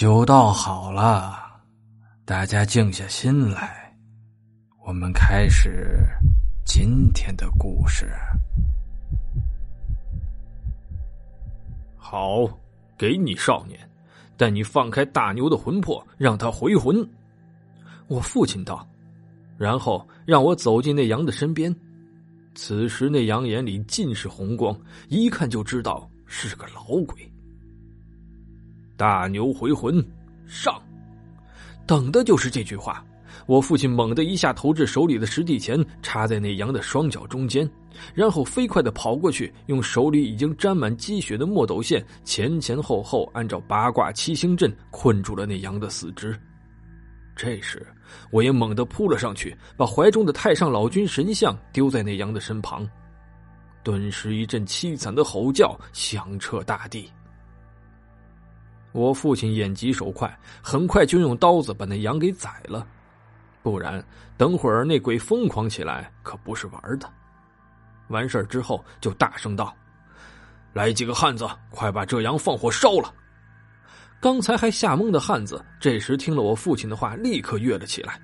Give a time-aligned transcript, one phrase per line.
[0.00, 1.60] 酒倒好了，
[2.24, 3.94] 大家静下心来，
[4.86, 6.02] 我们开始
[6.64, 8.10] 今天的故事。
[11.98, 12.48] 好，
[12.96, 13.78] 给你少年，
[14.38, 17.06] 但你放开大牛的魂魄，让他回魂。
[18.08, 18.88] 我父亲道，
[19.58, 21.76] 然后让我走进那羊的身边。
[22.54, 24.74] 此时那羊眼里尽是红光，
[25.10, 27.30] 一看就知道是个老鬼。
[29.00, 29.96] 大牛回魂，
[30.46, 30.78] 上！
[31.86, 33.02] 等的就是这句话。
[33.46, 37.66] 我父亲猛地一下投掷手里的石地钱，插在那羊的双脚中间，
[38.12, 46.38] 然后飞快的跑过去，用手里已经沾满积雪的墨斗线前前后后按照八卦七星阵困住了那羊的四肢。
[47.34, 47.86] 这时，
[48.30, 52.86] 我也猛地扑了上去，把怀中的太上老君神像丢在那羊的身旁，
[53.82, 57.10] 顿时一阵凄惨的吼叫响彻大地。
[58.92, 62.86] 我父亲眼疾手快，很快就用刀子把那羊给宰了，
[63.62, 64.04] 不然
[64.36, 67.08] 等会儿那鬼疯狂起来可不是玩的。
[68.08, 69.72] 完事儿之后，就大声道
[70.74, 73.14] ：“来几个汉子，快把这羊放火烧了！”
[74.20, 78.20] 刚才还吓懵的汉子，这时听了我父亲的话，立刻跃了起来。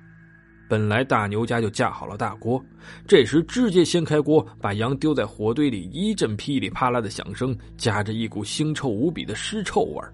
[0.69, 2.61] 本来大牛家就架好了大锅，
[3.07, 10.13] 这时直接掀开锅，把羊丢在火堆里，一阵噼里啪啦的响声，夹着一股腥臭无比的尸臭味儿。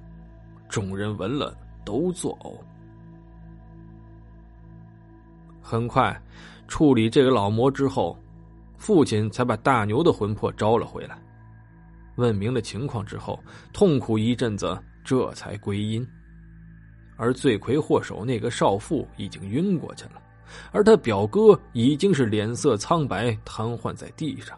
[0.73, 2.55] 众人闻了都作呕。
[5.61, 6.19] 很快，
[6.67, 8.17] 处理这个老魔之后，
[8.75, 11.15] 父亲才把大牛的魂魄招了回来。
[12.15, 13.39] 问明了情况之后，
[13.71, 16.03] 痛苦一阵子，这才归阴。
[17.17, 20.19] 而罪魁祸首那个少妇已经晕过去了，
[20.71, 24.57] 而他表哥已经是脸色苍白，瘫痪在地上。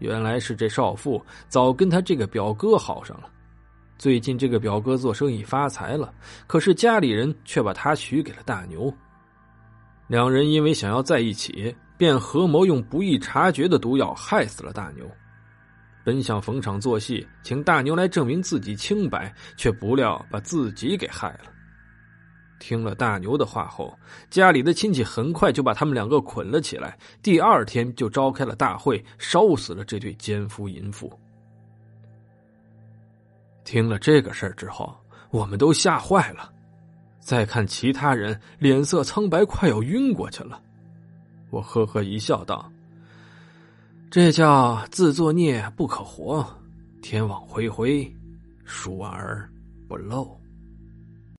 [0.00, 3.30] 原来是这少妇早跟他这个表哥好上了。
[3.98, 6.14] 最近这个表哥做生意发财了，
[6.46, 8.92] 可是家里人却把他许给了大牛。
[10.06, 15.04] 两人因为想要在一起，便合谋用不易察觉的毒药害死了大牛。
[16.04, 21.50] 本想逢场作戏，请大牛来证明自己清白，却不料把自己给害了。
[22.60, 23.92] 听了大牛的话后，
[24.30, 31.12] 家里的亲戚很快就把他们两个捆了起来，第二天就召开了大会，烧死了这对奸夫淫妇。
[33.68, 34.96] 听了这个事儿之后，
[35.28, 36.50] 我们都吓坏了。
[37.20, 40.58] 再看其他人，脸色苍白，快要晕过去了。
[41.50, 42.72] 我呵呵一笑，道
[44.10, 46.42] ：“这叫自作孽不可活，
[47.02, 48.10] 天网恢恢，
[48.64, 49.46] 疏而
[49.86, 50.34] 不漏。”